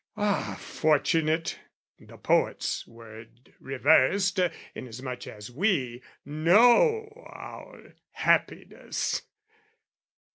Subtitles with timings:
[0.17, 1.59] Ah, fortunate
[1.99, 4.39] (the poet's word reversed)
[4.73, 9.21] Inasmuch as we know our happiness!